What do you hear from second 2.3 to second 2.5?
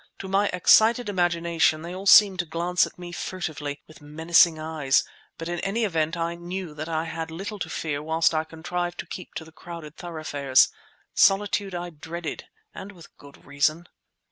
to